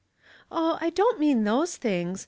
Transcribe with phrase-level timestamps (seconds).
[0.51, 2.19] "Oh, I don't mean those things.